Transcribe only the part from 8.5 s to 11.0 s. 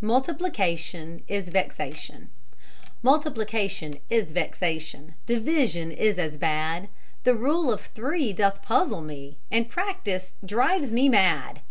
puzzle me, And Practice drives